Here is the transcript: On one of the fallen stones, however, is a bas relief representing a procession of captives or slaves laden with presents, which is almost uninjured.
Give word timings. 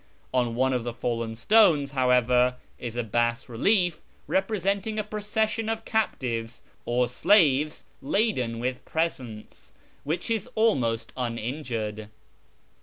On 0.33 0.55
one 0.55 0.73
of 0.73 0.83
the 0.83 0.95
fallen 0.95 1.35
stones, 1.35 1.91
however, 1.91 2.55
is 2.79 2.95
a 2.95 3.03
bas 3.03 3.47
relief 3.47 4.01
representing 4.25 4.97
a 4.97 5.03
procession 5.03 5.69
of 5.69 5.85
captives 5.85 6.63
or 6.85 7.07
slaves 7.07 7.85
laden 8.01 8.57
with 8.57 8.83
presents, 8.83 9.73
which 10.03 10.31
is 10.31 10.49
almost 10.55 11.13
uninjured. 11.15 12.09